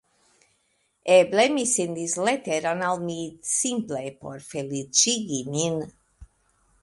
Eble 1.15 1.43
mi 1.57 1.65
sendis 1.71 2.15
leteron 2.29 2.81
al 2.87 3.05
mi 3.05 3.19
simple 3.51 4.03
por 4.23 4.41
feliĉigi 4.49 5.43
min. 5.57 5.79